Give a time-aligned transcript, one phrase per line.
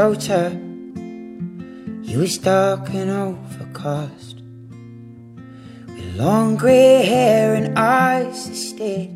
[0.00, 0.50] Minnesota.
[2.02, 4.36] He was dark and overcast,
[5.88, 9.10] with long gray hair and eyes that stared.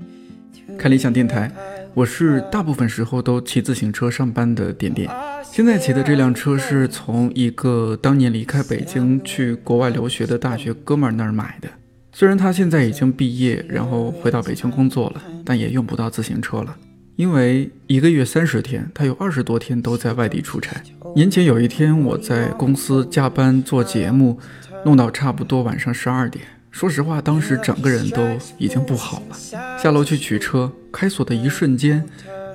[0.78, 1.50] 看理想电台，
[1.94, 5.10] 我是大部分时候都骑自行车上班的点点。
[5.42, 11.69] 现在骑的这辆车是从一个当年离开北京去国外留学的大学哥们儿那儿买的。
[12.12, 16.77] 虽然他现在已经毕业，然后回到北京工作了，但也用不到自行车了，
[17.16, 20.82] 因为一个月三十天，他有二十多天都在外地出差。
[21.14, 24.38] 年前有一天，我在公司加班做节目，
[24.84, 26.44] 弄到差不多晚上十二点。
[26.72, 28.20] 说实话，当时整个人都
[28.58, 29.78] 已经不好了。
[29.78, 32.05] 下楼去取车，开锁的一瞬间。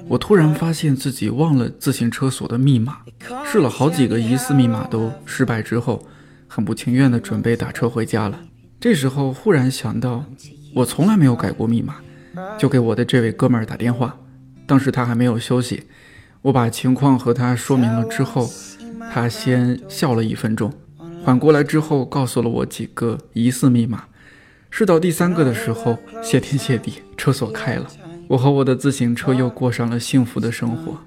[0.10, 2.98] 我突然发现自己忘了自行车锁的密码，
[3.46, 6.06] 试了好几个疑似密码都失败之后，
[6.48, 8.38] 很不情愿的准备打车回家了。
[8.78, 10.26] 这时候忽然想到，
[10.76, 11.96] 我从来没有改过密码，
[12.58, 14.18] 就给我的这位哥们儿打电话。
[14.70, 15.86] 当时他还没有休息，
[16.44, 18.48] 我把情况和他说明了之后，
[19.12, 20.72] 他先笑了一分钟，
[21.26, 24.04] 缓过来之后告诉了我几个疑似密码。
[24.70, 27.88] 试到第三个的时候，谢天谢地，车锁开了。
[28.28, 31.00] 我和我的自行车又过上了幸福的生活。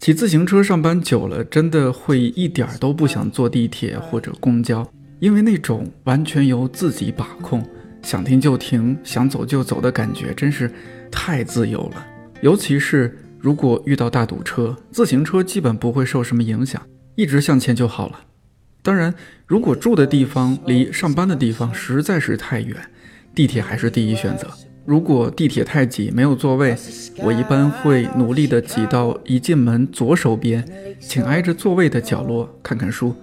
[0.00, 7.62] 骑自行车上班久了，真的会一点儿都不想坐地铁或者公交，因为那种完全由自己把控，
[8.02, 10.72] 想停就停，想走就走的感觉，真是
[11.12, 12.06] 太自由了。
[12.40, 16.80] 尤其是如果遇到大堵车，自行车基本不会受什么影响，
[17.14, 18.20] 一直向前就好了。
[18.80, 19.14] 当然，
[19.46, 22.74] 如果住的地方离上班的地方实在是太远，
[23.34, 24.48] 地铁还是第一选择。
[24.84, 26.74] 如果地铁太挤没有座位，
[27.18, 30.64] 我一般会努力的挤到一进门左手边，
[30.98, 33.14] 请挨着座位的角落看看书。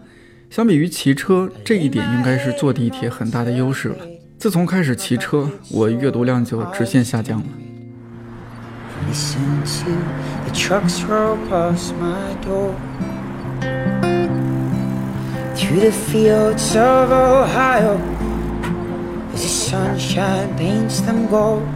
[0.49, 3.97] 相比于骑车，这一点应该是坐地铁很大的优势了。
[4.37, 7.45] 自从开始骑车，我阅读量就直线下降了。
[19.67, 21.67] Sunshine paints them gold.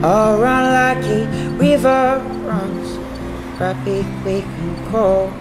[0.00, 1.26] Like a
[1.58, 2.88] river runs,
[3.58, 5.32] rapid, quick, and cold.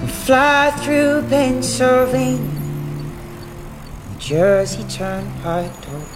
[0.00, 2.50] And fly through Pennsylvania,
[4.18, 6.06] Jersey Turnpike door.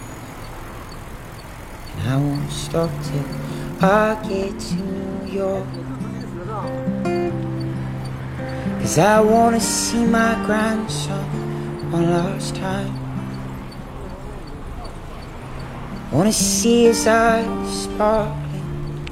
[1.92, 5.68] And I won't stop till I get to New York.
[8.80, 11.43] Cause I wanna see my grandson
[11.94, 12.92] one last time.
[16.10, 19.08] Wanna see his eyes sparkling,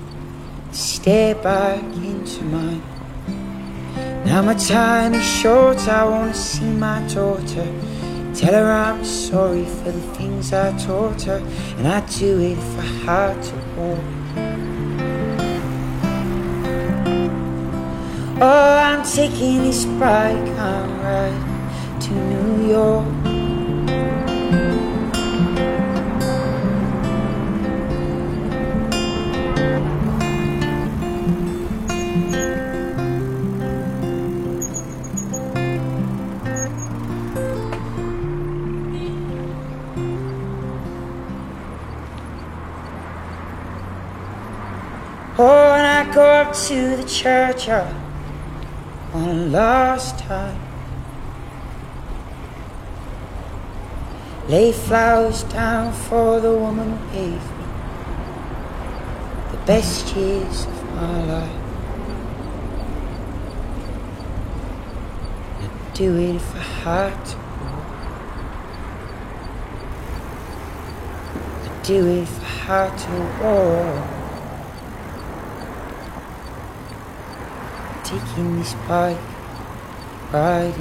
[0.72, 2.82] stare back into mine.
[4.24, 7.68] Now my time is short, I wanna see my daughter.
[8.34, 11.40] Tell her I'm sorry for the things I taught her,
[11.76, 14.08] and I'd do it if I had to walk.
[18.40, 21.51] Oh, I'm taking this bike, I'm right
[22.02, 23.06] to New York.
[45.38, 47.94] Oh, and I go up to the churchyard
[49.12, 50.71] one last time.
[54.52, 57.64] Lay flowers down for the woman who gave me
[59.50, 61.58] the best years of my life.
[65.62, 67.36] I'd do it if I had to.
[71.70, 73.12] I'd do it if I had to
[73.42, 74.18] walk.
[78.04, 79.16] taking this bike
[80.30, 80.74] right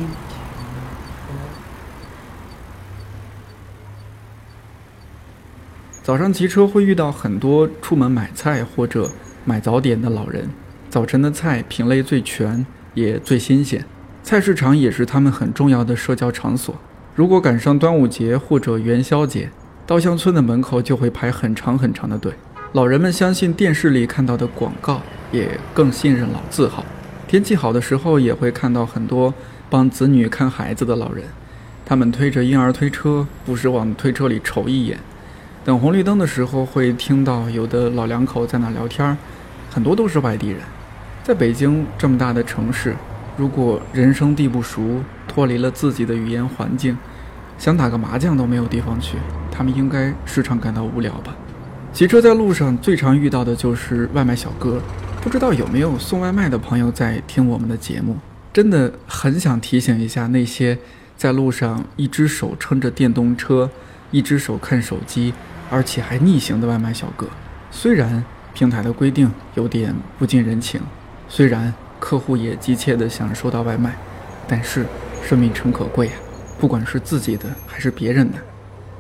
[6.04, 9.08] 早上骑车会遇到很多出门买菜或者
[9.46, 10.50] 买早点的老人。
[10.90, 12.66] 早晨的菜品类最全，
[12.96, 13.86] 也最新鲜。
[14.24, 16.76] 菜市场也是他们很重要的社交场所。
[17.14, 19.52] 如果赶上端午节或者元宵节，
[19.86, 22.34] 稻香村的门口就会排很长很长的队。
[22.74, 26.84] 老人们相信电视里看到的广告，也更信任老字号。
[27.28, 29.32] 天气好的时候，也会看到很多
[29.70, 31.26] 帮子女看孩子的老人，
[31.86, 34.98] 他们推着婴儿推车，不时往推车里瞅一眼。
[35.64, 39.16] 等红绿灯的时候，会听到有的老两口在那聊天，
[39.70, 40.60] 很多都是外地人。
[41.24, 42.96] 在北京这么大的城市，
[43.38, 46.98] 如果人生地不熟，脱离了自己的语言环境，
[47.60, 49.18] 想打个麻将都没有地方去，
[49.52, 51.36] 他们应该时常感到无聊吧？
[51.94, 54.82] 骑车在路上最常遇到的就是外卖小哥，
[55.22, 58.18] 不知道有没有送外卖的朋友在听我们的节目？
[58.52, 60.80] 真的很想提醒一下那些
[61.16, 63.70] 在路上一只手撑着电动车，
[64.10, 65.34] 一只手看手机，
[65.72, 67.26] 而且还逆行的外卖小哥。
[67.72, 68.24] 虽然
[68.54, 70.82] 平台的规定有点不近人情，
[71.30, 73.96] 虽然客户也急切的想收到外卖，
[74.48, 74.86] 但是
[75.24, 76.14] 生命诚可贵啊，
[76.60, 78.38] 不管是自己的还是别人的。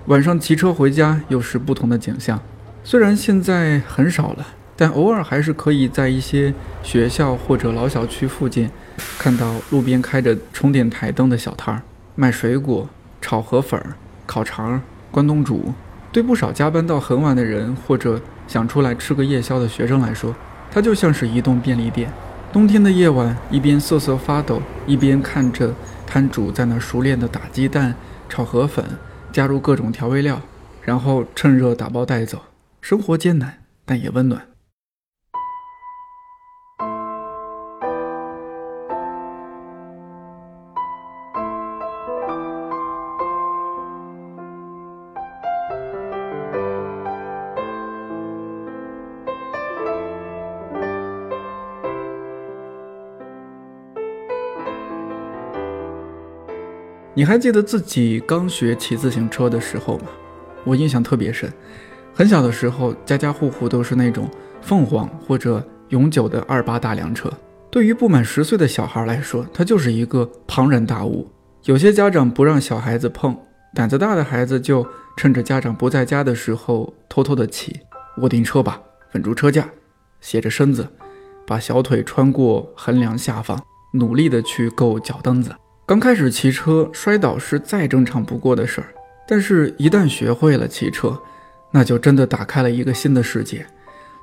[0.05, 2.39] 晚上骑车回家又是不同的景象。
[2.83, 8.69] 虽然现在很少了，但偶尔还是可以在一些学校或者老小区附近，
[9.19, 11.81] 看到路边开着充电台灯的小摊儿，
[12.15, 12.89] 卖水果、
[13.19, 13.79] 炒河粉、
[14.25, 14.81] 烤肠、
[15.11, 15.73] 关东煮。
[16.11, 20.35] 对不少加班到很晚的人，或者想出来吃个夜宵的学生来说，
[20.69, 22.11] 它就像是移动便利店。
[22.51, 25.73] 冬天的夜晚，一边瑟瑟发抖，一边看着
[26.05, 27.95] 摊主在那熟练地打鸡蛋、
[28.27, 28.83] 炒河粉，
[29.31, 30.41] 加入各种调味料，
[30.81, 32.41] 然后趁热打包带走。
[32.81, 34.50] 生活艰难，但也温暖。
[57.21, 60.05] 你还记得自己刚学骑自行车的时候吗？
[60.63, 61.53] 我印象特别深。
[62.15, 64.27] 很小的时候，家家户户都是那种
[64.59, 67.31] 凤凰或者永久的二八大梁车。
[67.69, 71.29] 对于不满十岁的小孩来说，它就是一个庞然大物。
[71.65, 73.37] 有些家长不让小孩子碰，
[73.75, 74.83] 胆子大的孩子就
[75.15, 77.81] 趁着家长不在家的时候偷偷的骑。
[78.17, 78.81] 握定车把，
[79.13, 79.69] 稳住车架，
[80.21, 80.87] 斜着身子，
[81.45, 83.63] 把小腿穿过横梁下方，
[83.93, 85.51] 努力的去够脚蹬子。
[85.91, 88.87] 刚开始骑车，摔倒是再正常不过的事儿。
[89.27, 91.21] 但是，一旦学会了骑车，
[91.69, 93.65] 那就真的打开了一个新的世界，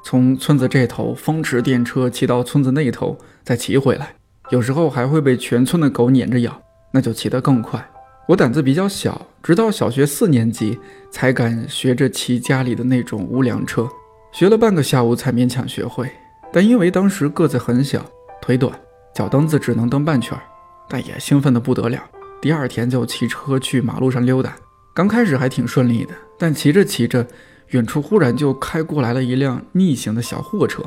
[0.02, 4.14] 从村子这头风驰电掣骑到村子那头，再骑回来，
[4.48, 6.58] 有时候还会被全村的狗撵着咬，
[6.90, 7.86] 那就骑得更快。
[8.28, 10.80] 我胆子比较小，直到小学四年级
[11.10, 13.86] 才敢学着骑家里的那种无梁车，
[14.32, 16.10] 学了半个下午才勉强学会。
[16.50, 18.02] 但因为当时个子很小，
[18.40, 18.72] 腿短，
[19.14, 20.42] 脚蹬子只能蹬半圈儿，
[20.88, 22.00] 但也兴奋得不得了。
[22.40, 24.54] 第二天就骑车去马路上溜达。
[24.94, 27.26] 刚开始还挺顺利的，但骑着骑着，
[27.68, 30.82] 远处忽然就开过来了一辆逆行的小货车，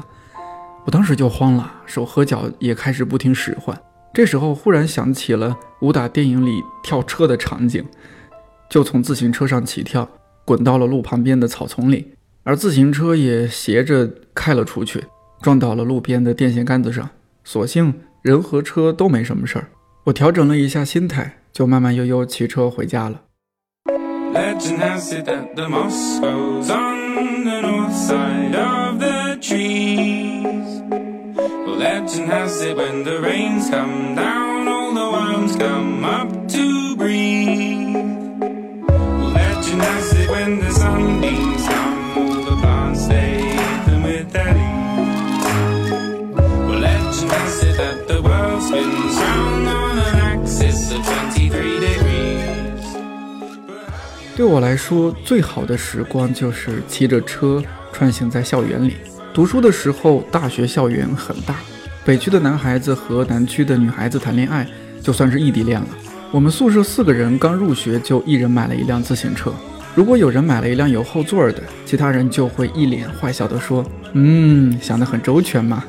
[0.85, 3.79] 我当时就慌了，手和脚也开始不听使唤。
[4.13, 7.85] 这时候忽然想起了武打电影里跳车的场景，
[8.69, 10.09] 就从自行车上起跳，
[10.43, 12.13] 滚到了路旁边的草丛里，
[12.43, 15.05] 而自行车也斜着开了出去，
[15.41, 17.09] 撞到了路边的电线杆子上。
[17.45, 19.69] 所幸人和车都没什么事儿，
[20.04, 23.22] 我调整了一下心态，就慢慢悠悠骑车回家了。
[24.32, 30.82] Legend has it that the moss grows on the north side of the trees.
[31.66, 37.96] Legend has it when the rains come down, all the worms come up to breathe.
[39.34, 45.56] Legend has it when the sunbeams come, all the plants stay open with their leaves.
[46.80, 49.09] Legend has it that the world spins
[54.41, 58.95] 对我来说，最好的时光就是骑着车穿行在校园里。
[59.31, 61.57] 读书的时候，大学校园很大，
[62.03, 64.67] 北区的男孩子和南区的女孩子谈恋爱，
[64.99, 65.87] 就算是异地恋了。
[66.31, 69.53] 我们宿舍四个人刚入学就一人买了一辆自行车。
[69.93, 75.83] 如果有人买了一辆有后座的，其他人就会一脸坏笑地说：“嗯，想得很周全嘛。”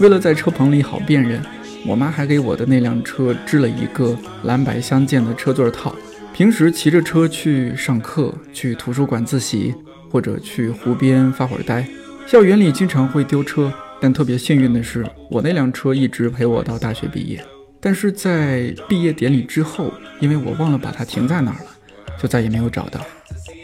[0.00, 1.38] 为了在车棚里好辨认，
[1.86, 5.94] 我妈还给我的那辆车织了一个蓝白相间的车座套。
[6.32, 9.74] 平时骑着车去上课，去图书馆自习，
[10.10, 11.86] 或者去湖边发会儿呆。
[12.26, 17.44] 校园里经常会丢车，但特别幸运的是，我那辆车一直陪我到大学毕业。
[17.78, 21.70] 但是在毕业典礼之后，因为我忘了把它停在哪儿了，
[22.20, 23.00] 就再也没有找到。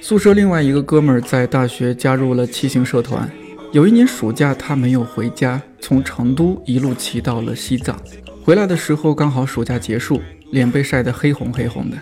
[0.02, 3.30] 宿舍另外一个哥们儿在大学加入了骑行社团，
[3.72, 7.98] 有一年暑假他没有回家，从成都一路骑到了西藏，
[8.42, 10.20] 回来的时候刚好暑假结束，
[10.50, 11.96] 脸被晒得黑红黑红的。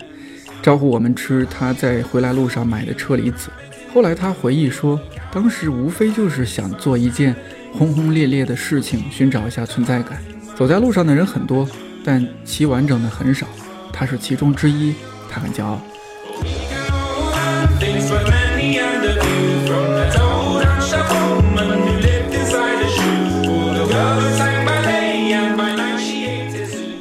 [0.64, 3.50] 招呼我们吃他在回来路上买的车厘子。
[3.92, 4.98] 后来他回忆说，
[5.30, 7.36] 当时无非就是想做一件
[7.70, 10.16] 轰轰烈烈的事情，寻找一下存在感。
[10.56, 11.68] 走在路上的人很多，
[12.02, 13.46] 但骑完整的很少。
[13.92, 14.94] 他是其中之一，
[15.28, 15.78] 他很骄傲。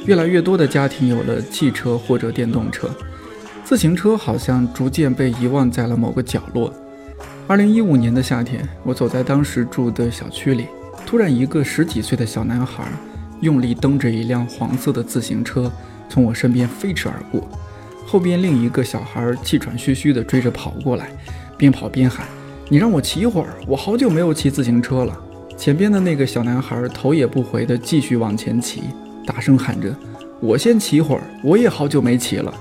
[0.04, 2.90] 越来越多的家庭有了汽车或者电动车，
[3.64, 6.72] 自行车好像逐渐被遗忘在了某个角落。
[7.46, 10.66] 二零一五年的夏天，我走在当时住的小区里，
[11.06, 12.84] 突然一个十几岁的小男孩
[13.40, 15.72] 用力蹬着一辆黄色的自行车
[16.10, 17.48] 从我身边飞驰而过，
[18.06, 21.10] 后边另一个小孩气喘吁吁地追着跑过来，
[21.56, 22.26] 边跑边喊
[22.68, 25.18] ：“你让我骑一会儿，我好久没有骑自行车了。”
[25.56, 28.82] 前边的那个小男孩头也不回地继续往前骑。
[29.24, 29.94] 大声喊着
[30.40, 32.52] ：“我先骑会儿，我也好久没骑了。”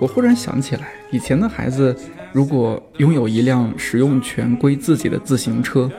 [0.00, 1.96] 我忽然想起来，以前的孩子
[2.32, 5.90] 如果拥有一辆使用权归自己的自行车，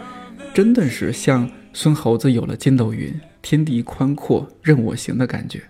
[0.53, 5.61] 真的是像孙猴子有了筋斗云，天地宽阔任我行的感觉。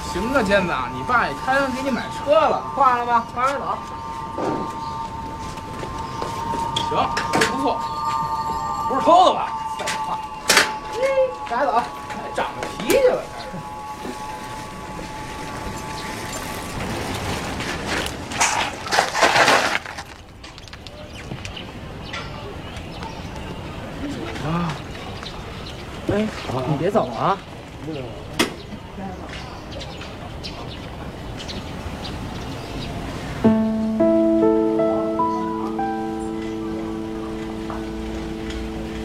[0.00, 3.78] 行啊，坚子，你爸也开恩给你买车了，挂了吧，快点走。
[6.88, 6.96] 行，
[7.32, 7.78] 不错，
[8.88, 9.52] 不是偷的吧？
[9.78, 10.18] 废话，
[11.50, 11.82] 赶紧走，
[12.34, 12.46] 长
[12.78, 13.22] 脾气了。
[26.68, 27.38] 你别走啊！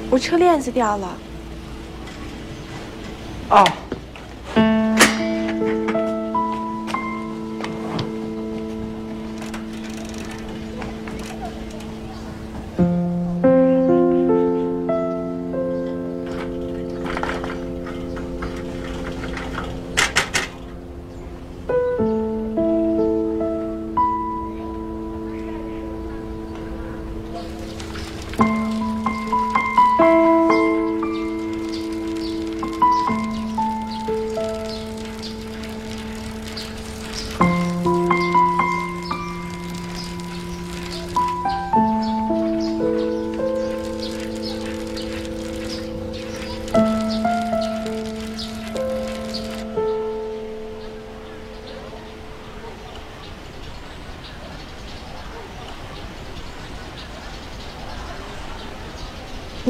[0.10, 1.18] 我车链子掉了。
[3.50, 3.66] 哦。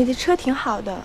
[0.01, 1.03] 你的车挺好的，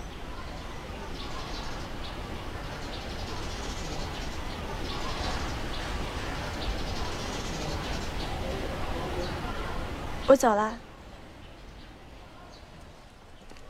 [10.25, 10.79] 我走了。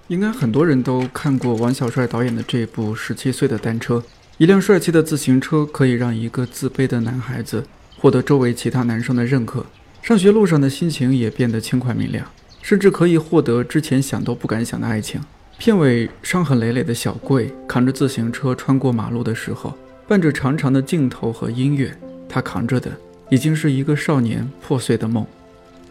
[0.07, 3.95] 应该很多人都看过王小帅导演的这部《十七岁的单车》。
[4.37, 7.67] 一辆帅气的自行车可以让一个自卑的男孩子
[7.97, 9.65] 获得周围其他男生的认可，
[10.01, 12.25] 上学路上的心情也变得轻快明亮。
[12.67, 15.21] 甚至可以获得之前想都不敢想的爱情。
[15.57, 19.73] 片尾伤痕累累的小贵扛着自行车穿过马路的时候，
[20.05, 21.97] 伴着长长的镜头和音乐，
[22.27, 22.91] 他扛着的
[23.29, 25.25] 已经是一个少年破碎的梦。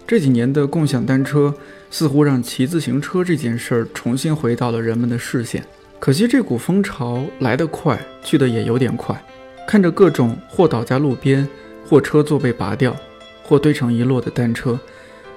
[0.07, 1.55] 这几年的共享单车
[1.91, 5.65] 似乎让骑自行车这件事儿重新回到了人们的视线。
[5.99, 9.19] 可惜这股风潮来得快，去得也有点快。
[9.67, 11.49] 看着各种或倒在路边，
[11.89, 12.95] 或车座被拔掉，
[13.43, 14.79] 或堆成一摞的单车。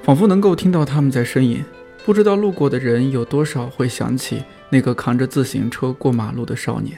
[0.03, 1.63] 仿佛能够听到他们在呻吟，
[2.05, 6.97] 不知道路过的人有多少会想起那个扛着自行车过马路的少年。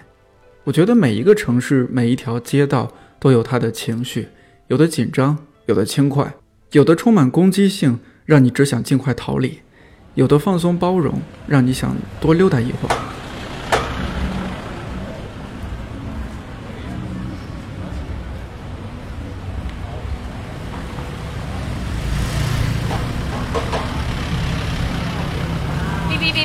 [0.64, 4.28] 我觉得每一个城市，每一条街道都有它的情绪，
[4.68, 6.34] 有的紧张，有的轻快，
[6.72, 9.60] 有的充满攻击性，让你只想尽快逃离；
[10.14, 13.11] 有的放松包容，让你想多溜达一会儿。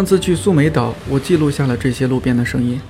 [0.00, 2.80] 上次去苏梅岛，我记录下了这些路边的声音，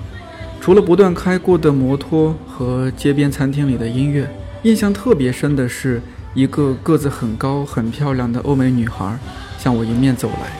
[0.61, 4.25] 除了不断开过的摩托和街边餐厅里的音乐，
[4.63, 6.01] 印象特别深的是
[6.33, 9.19] 一个个子很高、很漂亮的欧美女孩
[9.59, 10.53] 向我迎面走来，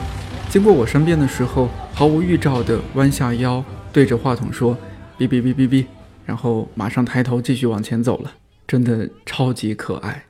[0.50, 4.76] 经过我身边的时候，毫无预兆地弯下腰，对着话筒说
[5.18, 5.86] “哔哔哔哔哔”，
[6.26, 8.30] 然后马上抬头继续往前走了，
[8.66, 10.24] 真的超级可爱。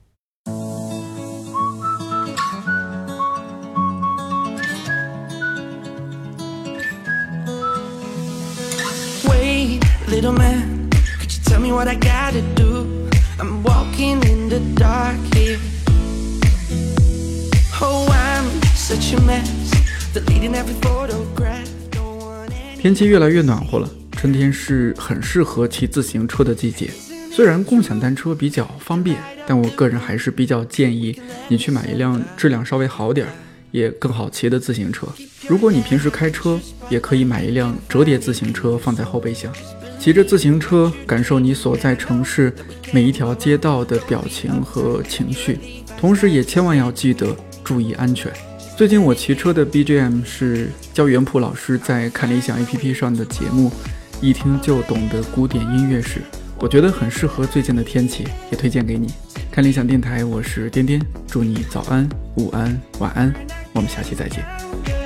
[10.12, 13.08] Little man, could you tell me what I gotta do?
[13.40, 15.58] I'm walking in the dark here.
[17.80, 19.48] Oh, I'm such a mess,
[20.12, 21.66] deleting every photograph.
[22.78, 26.90] 天气越来越暖和了，春天是很适合骑自行车的季节。
[27.32, 29.16] 虽然共享单车比较方便，
[29.46, 33.32] 但我个人还是比较建议你去买一辆质量稍微好点儿。
[33.70, 35.06] 也更好骑的自行车。
[35.52, 39.52] 如果你平时开车，也可以买一辆折叠自行车放在后备箱，
[40.00, 42.50] 骑着自行车感受你所在城市
[42.90, 45.58] 每一条街道的表情和情绪，
[45.98, 48.32] 同时也千万要记得注意安全。
[48.78, 53.68] 最近我骑车的 BGM 是焦元溥老师在看理想 APP 上的节目
[54.22, 56.20] 《一听就懂的古典音乐史》，
[56.60, 59.12] 我觉得很适合最近的天气，也推荐给你。
[59.50, 63.30] 看理想电台，我是颠颠，祝你早安、午安、晚安，
[63.74, 65.01] 我们下期再见。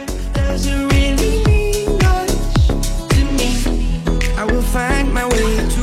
[0.57, 2.33] doesn't really mean much
[3.13, 4.01] to me.
[4.39, 5.76] I will find my way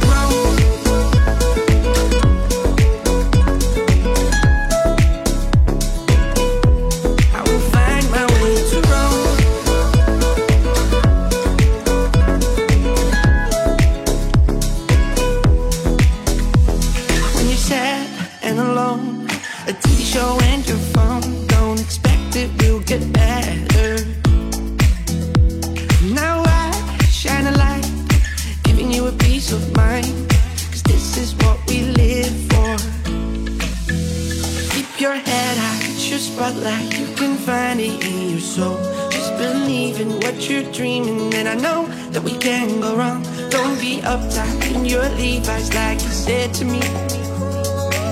[36.43, 38.77] spotlight, you can find it in your soul.
[39.09, 43.23] Just believe in what you're dreaming, and I know that we can go wrong.
[43.49, 46.81] Don't be uptight in your Levi's, like you said to me.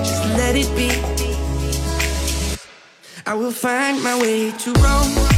[0.08, 0.92] Just let it be.
[3.26, 5.31] I will find my way to Rome.